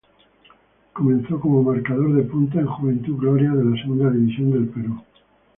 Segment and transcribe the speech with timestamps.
[0.93, 4.99] Comenzó como marcador de punta en Juventud Gloria de la Segunda División del Perú.